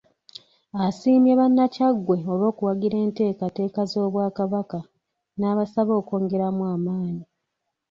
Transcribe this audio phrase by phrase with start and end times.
[0.85, 4.79] Asiimye Bannakyaggwe olw'okuwagira enteekateeka z'Obwakabaka
[5.39, 7.25] n'abasaba okwongeramu amaanyi.